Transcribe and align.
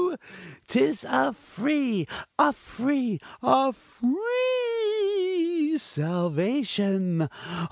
'tis 0.67 1.03
a 1.07 1.31
free, 1.31 2.07
a 2.39 2.51
free, 2.51 3.19
a 3.43 3.71
free 3.71 5.75
salvation! 5.77 7.29